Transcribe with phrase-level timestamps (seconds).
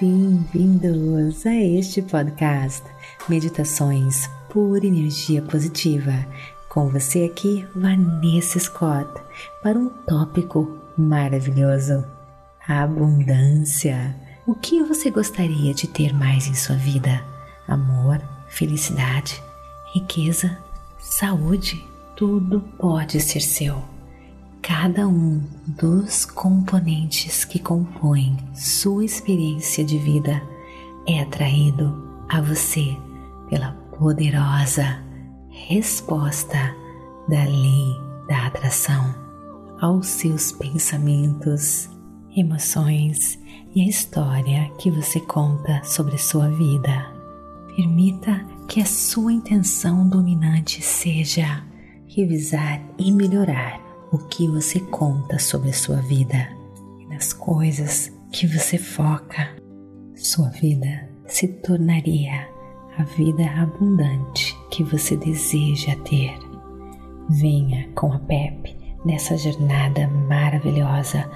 [0.00, 2.82] Bem-vindos a este podcast
[3.28, 6.26] Meditações por Energia Positiva.
[6.68, 9.08] Com você aqui, Vanessa Scott,
[9.62, 12.04] para um tópico maravilhoso:
[12.66, 14.16] abundância.
[14.46, 17.22] O que você gostaria de ter mais em sua vida?
[17.68, 19.40] Amor, felicidade,
[19.92, 20.58] riqueza,
[20.98, 21.86] saúde?
[22.16, 23.91] Tudo pode ser seu
[24.62, 30.40] cada um dos componentes que compõem sua experiência de vida
[31.06, 32.96] é atraído a você
[33.50, 35.02] pela poderosa
[35.48, 36.76] resposta
[37.28, 39.12] da lei da atração
[39.80, 41.90] aos seus pensamentos,
[42.36, 43.40] emoções
[43.74, 47.12] e a história que você conta sobre sua vida.
[47.74, 51.64] Permita que a sua intenção dominante seja
[52.06, 53.81] revisar e melhorar
[54.12, 56.48] o que você conta sobre a sua vida
[57.00, 59.56] e nas coisas que você foca,
[60.14, 62.46] sua vida se tornaria
[62.98, 66.38] a vida abundante que você deseja ter.
[67.30, 71.28] Venha com a Pepe nessa jornada maravilhosa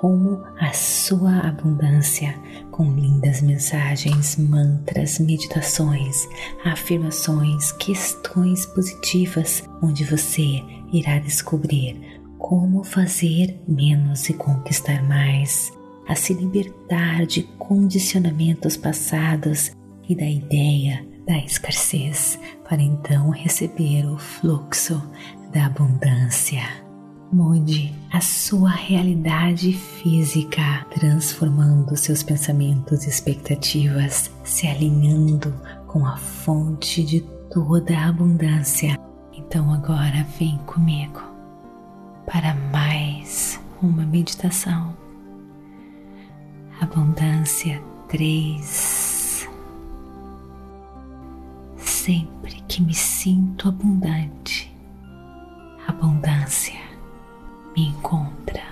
[0.00, 2.34] rumo à sua abundância
[2.70, 6.28] com lindas mensagens, mantras, meditações,
[6.64, 12.15] afirmações, questões positivas, onde você irá descobrir
[12.46, 15.72] como fazer menos e conquistar mais,
[16.06, 19.72] a se libertar de condicionamentos passados
[20.08, 25.02] e da ideia da escassez, para então receber o fluxo
[25.52, 26.62] da abundância.
[27.32, 35.52] Mude a sua realidade física, transformando seus pensamentos e expectativas, se alinhando
[35.88, 37.22] com a fonte de
[37.52, 38.96] toda a abundância.
[39.32, 41.35] Então agora vem comigo
[42.26, 44.96] para mais uma meditação.
[46.80, 49.48] Abundância 3.
[51.76, 54.74] Sempre que me sinto abundante,
[55.86, 56.80] abundância
[57.76, 58.62] me encontra.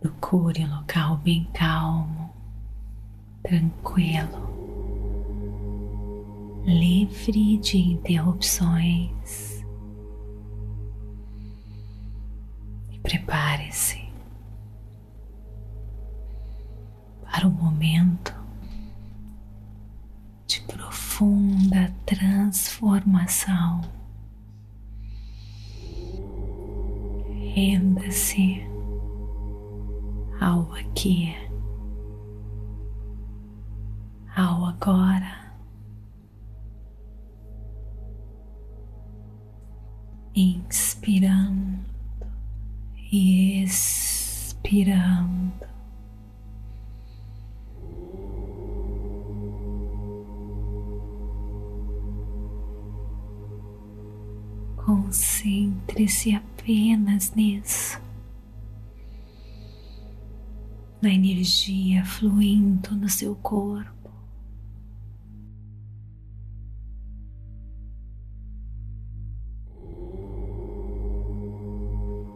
[0.00, 2.32] Procure um local bem calmo,
[3.42, 4.55] tranquilo
[6.66, 9.64] livre de interrupções.
[12.92, 14.04] E prepare-se
[17.22, 18.34] para o momento
[20.46, 23.82] de profunda transformação.
[27.54, 28.60] Renda-se
[30.40, 31.34] ao aqui,
[34.34, 35.45] ao agora.
[40.36, 41.80] Inspirando
[43.10, 45.16] e expirando.
[54.76, 57.98] Concentre-se apenas nisso,
[61.00, 63.95] na energia fluindo no seu corpo.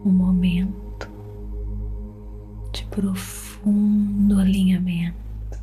[0.05, 1.09] Um momento
[2.73, 5.17] de profundo alinhamento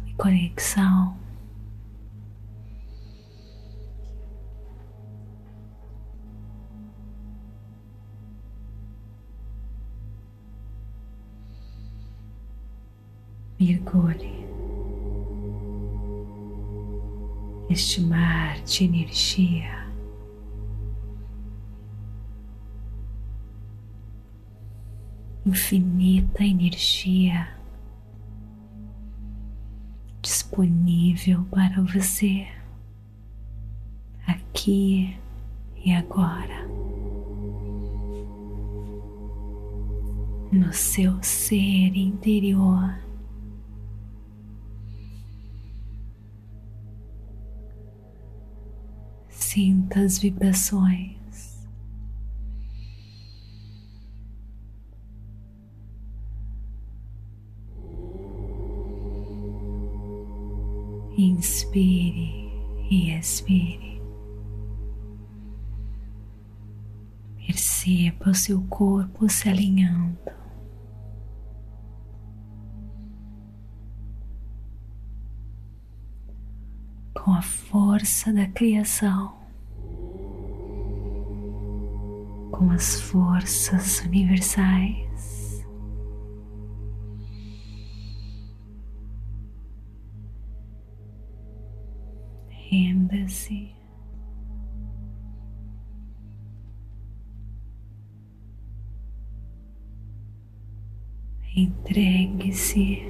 [0.08, 1.16] e conexão.
[13.60, 14.46] Mergulhe
[17.70, 19.77] este mar de energia
[25.48, 27.48] infinita energia
[30.22, 32.46] disponível para você
[34.28, 35.18] aqui
[35.86, 36.68] e agora.
[40.52, 42.98] No seu ser interior,
[49.30, 51.18] sinta as vibrações
[61.18, 62.48] Inspire
[62.92, 64.00] e expire.
[67.38, 70.16] Perceba o seu corpo se alinhando.
[77.16, 79.34] Com a força da criação,
[82.52, 85.07] com as forças universais.
[92.70, 93.74] Renda-se.
[101.56, 103.02] Entregue-se.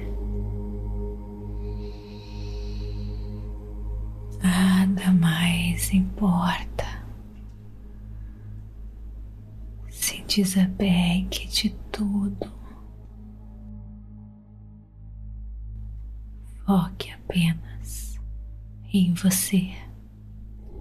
[4.40, 7.04] Nada mais importa.
[9.90, 12.50] Se desapegue de tudo.
[16.64, 17.67] Foque apenas
[18.92, 19.70] em você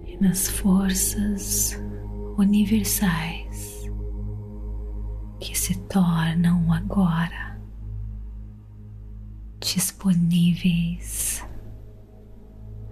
[0.06, 1.78] e nas forças
[2.38, 3.90] universais
[5.40, 7.60] que se tornam agora
[9.60, 11.44] disponíveis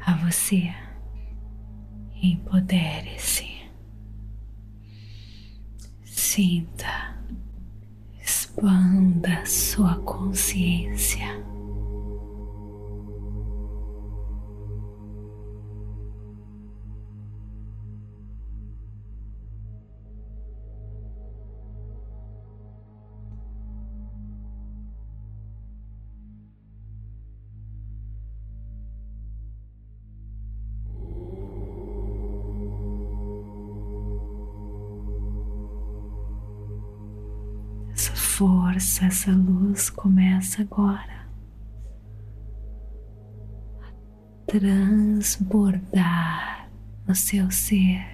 [0.05, 0.73] a você.
[2.21, 3.45] Empodere-se.
[6.03, 7.17] Sinta,
[8.21, 11.54] expanda sua consciência.
[38.35, 41.25] Força, essa luz começa agora
[43.81, 43.93] a
[44.45, 45.89] transbordar
[47.07, 48.05] no seu ser.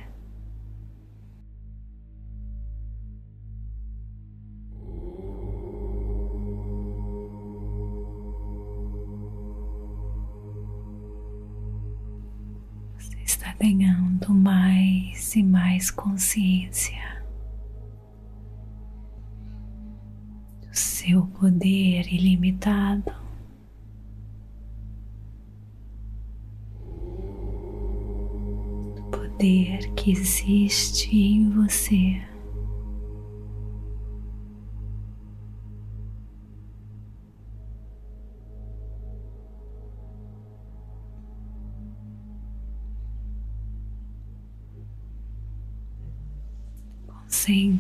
[12.95, 17.10] Você está ganhando mais e mais consciência.
[21.41, 23.11] Poder ilimitado.
[29.09, 32.21] Poder que existe em você.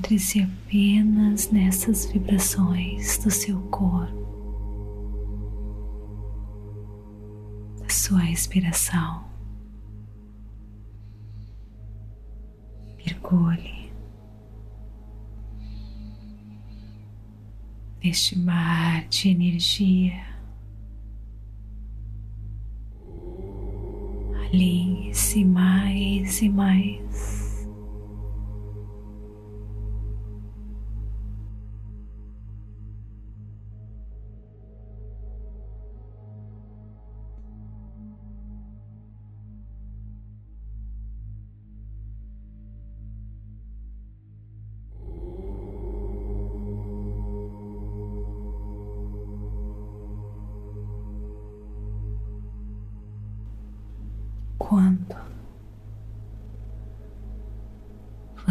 [0.01, 4.19] Concentre-se apenas nessas vibrações do seu corpo,
[7.79, 9.23] da sua respiração.
[12.97, 13.91] Mergulhe
[18.03, 20.19] neste mar de energia.
[24.47, 27.40] Alinhe-se mais e mais.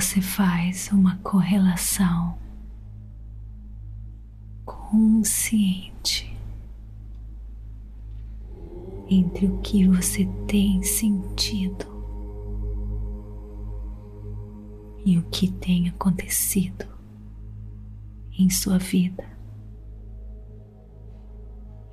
[0.01, 2.39] Você faz uma correlação
[4.65, 6.35] consciente
[9.11, 11.85] entre o que você tem sentido
[15.05, 16.87] e o que tem acontecido
[18.39, 19.29] em sua vida.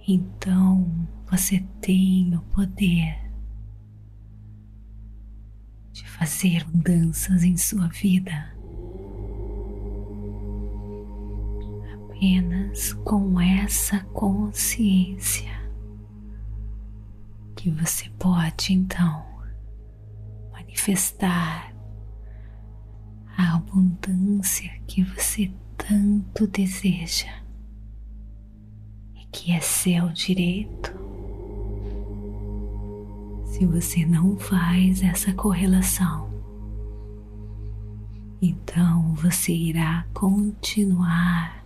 [0.07, 0.89] Então
[1.29, 3.26] você tem o poder
[5.97, 8.55] de fazer mudanças em sua vida.
[11.95, 15.49] Apenas com essa consciência
[17.55, 19.25] que você pode então
[20.51, 21.73] manifestar
[23.35, 27.41] a abundância que você tanto deseja
[29.15, 31.16] e que é seu direito
[33.57, 36.29] se você não faz essa correlação,
[38.39, 41.65] então você irá continuar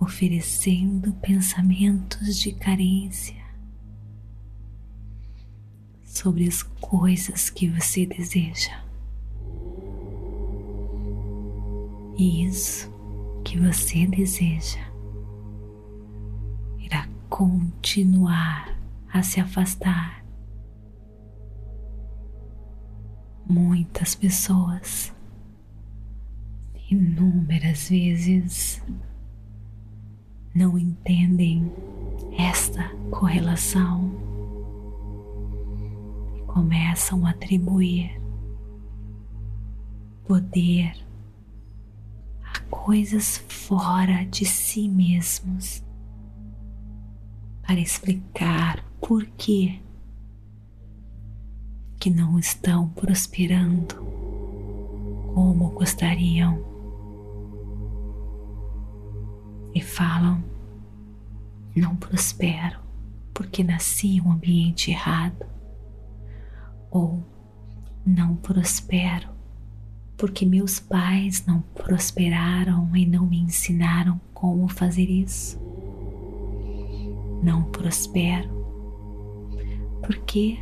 [0.00, 3.36] oferecendo pensamentos de carência
[6.06, 8.82] sobre as coisas que você deseja.
[12.16, 12.90] E isso
[13.44, 14.90] que você deseja
[16.78, 18.74] irá continuar
[19.12, 20.19] a se afastar
[23.50, 25.12] muitas pessoas
[26.88, 28.80] inúmeras vezes
[30.54, 31.72] não entendem
[32.38, 34.08] esta correlação
[36.36, 38.20] e começam a atribuir
[40.28, 40.92] poder
[42.44, 45.82] a coisas fora de si mesmos
[47.66, 49.82] para explicar por que
[52.00, 53.94] que não estão prosperando
[55.34, 56.64] como gostariam
[59.74, 60.42] e falam:
[61.76, 62.80] não prospero
[63.34, 65.44] porque nasci em um ambiente errado,
[66.90, 67.22] ou
[68.04, 69.28] não prospero
[70.16, 75.58] porque meus pais não prosperaram e não me ensinaram como fazer isso.
[77.42, 78.50] Não prospero
[80.06, 80.58] porque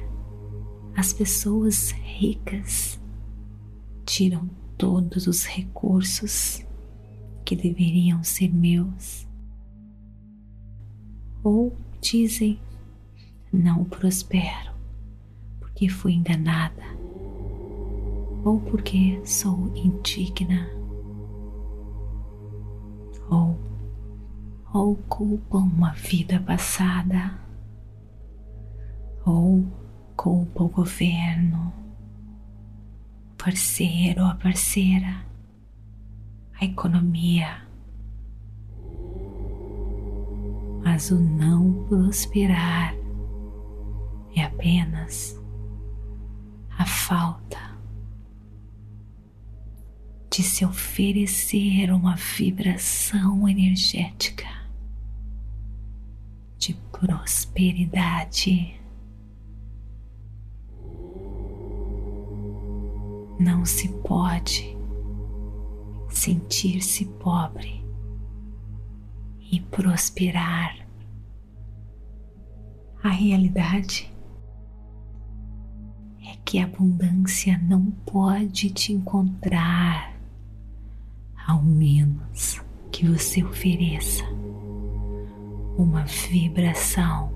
[0.99, 3.01] as pessoas ricas
[4.05, 6.67] tiram todos os recursos
[7.45, 9.25] que deveriam ser meus.
[11.45, 12.59] Ou dizem:
[13.53, 14.73] Não prospero
[15.61, 16.83] porque fui enganada,
[18.45, 20.69] ou porque sou indigna,
[23.31, 23.57] ou,
[24.75, 27.39] ou culpam uma vida passada,
[29.25, 29.65] ou
[30.19, 31.73] culpa o governo,
[33.39, 35.25] parceiro ou parceira
[36.61, 37.63] a economia.
[40.83, 42.97] Mas o não prosperar
[44.35, 45.41] é apenas
[46.77, 47.79] a falta
[50.29, 54.49] de se oferecer uma vibração energética
[56.59, 58.78] de prosperidade.
[63.39, 64.77] Não se pode
[66.09, 67.85] sentir-se pobre
[69.51, 70.87] e prosperar.
[73.03, 74.13] A realidade
[76.27, 80.15] é que a abundância não pode te encontrar
[81.47, 84.25] ao menos que você ofereça
[85.79, 87.33] uma vibração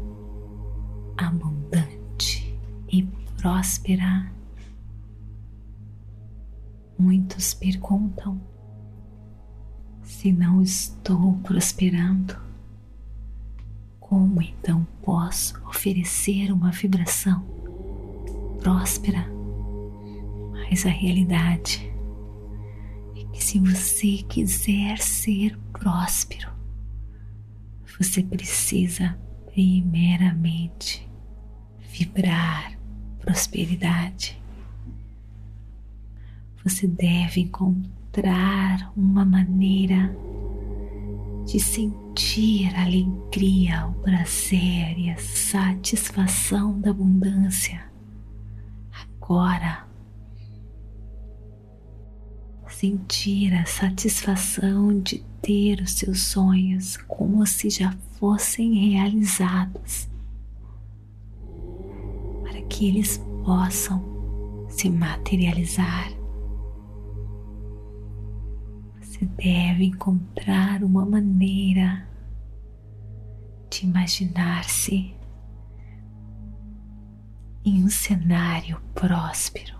[1.16, 2.58] abundante
[2.90, 3.04] e
[3.40, 4.30] próspera.
[7.02, 8.40] Muitos perguntam
[10.04, 12.36] se não estou prosperando,
[13.98, 17.44] como então posso oferecer uma vibração
[18.60, 19.26] próspera?
[20.52, 21.92] Mas a realidade
[23.16, 26.52] é que se você quiser ser próspero,
[27.98, 29.18] você precisa
[29.52, 31.10] primeiramente
[31.80, 32.78] vibrar
[33.18, 34.40] prosperidade.
[36.64, 40.16] Você deve encontrar uma maneira
[41.44, 47.84] de sentir a alegria, o prazer e a satisfação da abundância
[48.92, 49.88] agora.
[52.68, 60.08] Sentir a satisfação de ter os seus sonhos como se já fossem realizados,
[62.42, 64.02] para que eles possam
[64.68, 66.21] se materializar
[69.22, 72.08] você deve encontrar uma maneira
[73.70, 75.14] de imaginar-se
[77.64, 79.76] em um cenário próspero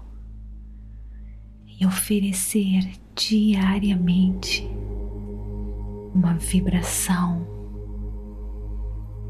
[1.66, 4.64] e oferecer diariamente
[6.14, 7.44] uma vibração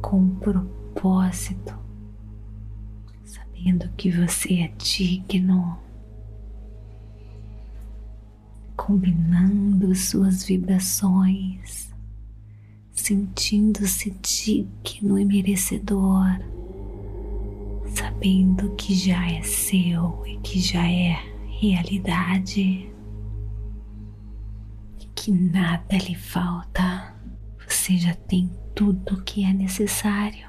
[0.03, 1.75] com propósito,
[3.25, 5.79] sabendo que você é digno
[8.77, 11.93] combinando suas vibrações,
[12.93, 16.39] sentindo-se digno e merecedor,
[17.95, 21.17] sabendo que já é seu e que já é
[21.61, 22.93] realidade,
[25.15, 27.15] que nada lhe falta,
[27.69, 30.49] você já tem tudo o que é necessário.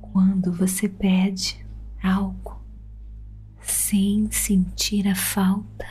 [0.00, 1.66] Quando você pede
[2.00, 2.62] algo
[3.60, 5.84] sem sentir a falta,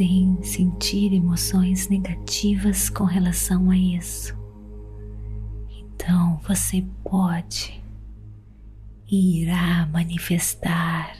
[0.00, 4.34] sem sentir emoções negativas com relação a isso.
[5.70, 7.84] Então você pode
[9.06, 11.14] e irá manifestar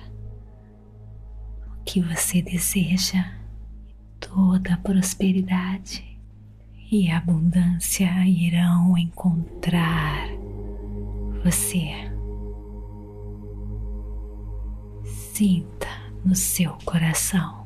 [1.69, 3.31] o que você deseja
[4.19, 6.19] toda a prosperidade
[6.91, 10.27] e abundância irão encontrar
[11.45, 12.11] você.
[15.05, 15.87] Sinta
[16.25, 17.60] no seu coração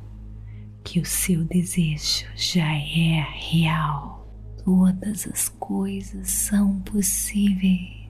[0.84, 4.28] que o seu desejo já é real.
[4.62, 8.04] Todas as coisas são possíveis.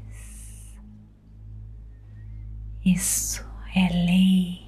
[2.84, 4.64] Isso é lei.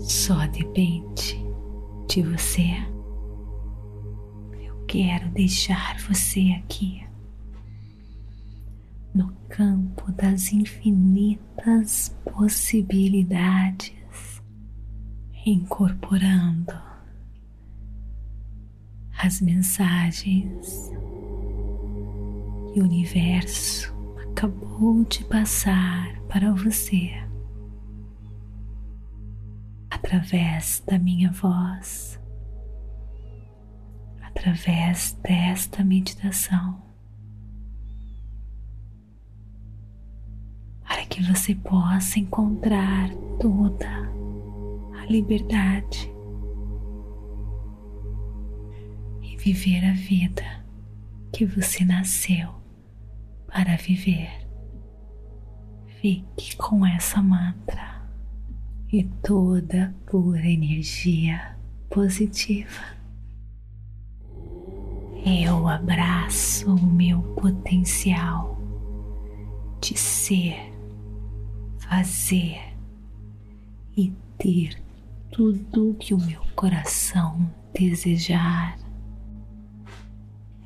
[0.00, 1.38] Só depende
[2.08, 2.70] de você.
[4.62, 7.04] Eu quero deixar você aqui
[9.14, 13.92] no campo das infinitas possibilidades,
[15.44, 16.74] incorporando
[19.18, 20.90] as mensagens
[22.72, 23.94] que o universo
[24.30, 27.10] acabou de passar para você
[29.90, 32.20] através da minha voz,
[34.22, 36.80] através desta meditação.
[40.82, 44.09] Para que você possa encontrar toda
[45.10, 46.08] liberdade
[49.20, 50.64] e viver a vida
[51.32, 52.48] que você nasceu
[53.48, 54.30] para viver.
[56.00, 58.08] Fique com essa mantra
[58.92, 61.58] e toda pura energia
[61.90, 63.00] positiva.
[65.26, 68.58] Eu abraço o meu potencial
[69.80, 70.72] de ser,
[71.80, 72.60] fazer
[73.96, 74.89] e ter
[75.30, 78.76] tudo que o meu coração desejar.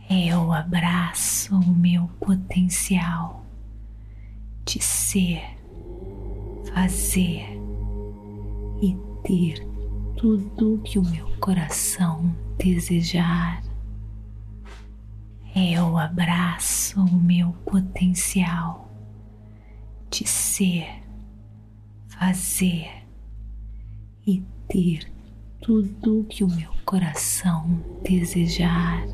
[0.08, 3.44] Eu abraço o meu potencial
[4.64, 5.42] de ser,
[6.72, 7.46] fazer
[8.82, 9.66] e ter
[10.16, 13.62] tudo que o meu coração desejar.
[15.54, 18.90] Eu abraço o meu potencial
[20.10, 20.86] de ser,
[22.08, 23.04] fazer
[24.26, 25.10] e ter
[25.60, 29.06] tudo que o meu coração desejar.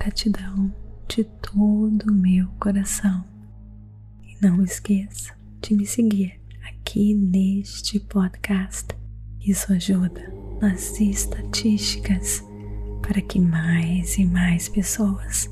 [0.00, 0.74] Gratidão
[1.06, 3.22] de todo o meu coração.
[4.24, 8.88] E não esqueça de me seguir aqui neste podcast.
[9.40, 12.42] Isso ajuda nas estatísticas
[13.02, 15.50] para que mais e mais pessoas